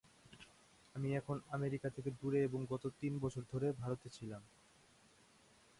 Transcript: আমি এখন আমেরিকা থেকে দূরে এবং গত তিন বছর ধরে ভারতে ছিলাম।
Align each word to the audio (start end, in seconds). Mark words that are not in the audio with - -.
আমি 0.95 1.09
এখন 1.15 1.37
আমেরিকা 1.51 1.87
থেকে 1.89 2.09
দূরে 2.11 2.39
এবং 2.43 2.59
গত 2.69 2.83
তিন 2.99 3.13
বছর 3.19 3.43
ধরে 3.51 3.67
ভারতে 3.73 4.07
ছিলাম। 4.09 4.41